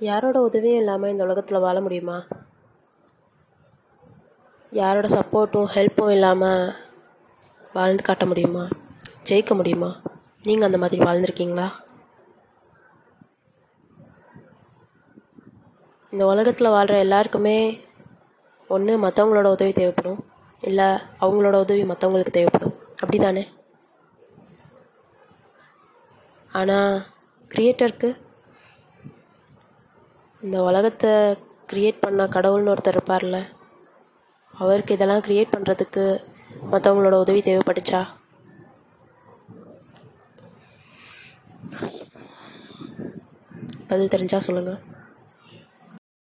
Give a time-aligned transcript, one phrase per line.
[0.00, 2.26] யாரோட உதவியும் இல்லாமல் இந்த உலகத்தில் வாழ முடியுமா?
[4.70, 6.74] யாரோட சப்போர்ட்டும் ஹெல்ப்பும் இல்லாமல்
[7.72, 8.68] வாழ்ந்து காட்ட முடியுமா?
[9.24, 10.00] ஜெயிக்க முடியுமா?
[10.42, 11.68] நீங்கள் அந்த மாதிரி வாழ்ந்துருக்கீங்களா?
[16.10, 17.80] இந்த உலகத்தில் வாழ்கிற எல்லாருக்குமே
[18.68, 20.24] ஒன்று மற்றவங்களோட உதவி தேவைப்படும்.
[20.60, 20.84] இல்லை
[21.20, 22.74] அவங்களோட உதவி மற்றவங்களுக்கு தேவைப்படும்.
[22.90, 23.46] அப்படி தானே
[26.52, 27.02] ஆனால்
[27.50, 28.24] கிரியேட்டருக்கு
[30.42, 31.12] இந்த உலகத்தை
[31.70, 33.38] க்ரியேட் பண்ண கடவுள்னு ஒருத்தர் இருப்பார்ல
[34.54, 36.04] அவருக்கு இதெல்லாம் க்ரியேட் பண்ணுறதுக்கு
[36.70, 38.02] மற்றவங்களோட உதவி தேவைப்பட்டுச்சா
[43.88, 44.80] பதில் தெரிஞ்சால் சொல்லுங்கள்